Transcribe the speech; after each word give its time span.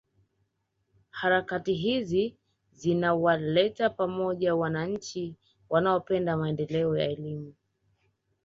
Harakati 1.09 1.73
hizi 1.73 2.35
zinawaleta 2.71 3.89
pamoja 3.89 4.55
wananchi 4.55 5.35
wanaopenda 5.69 6.37
maendeleo 6.37 6.97
ya 6.97 7.05
elimu 7.09 7.53